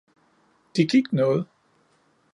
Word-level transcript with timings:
De 0.75 0.83
gik 0.85 1.11
noget. 1.13 1.45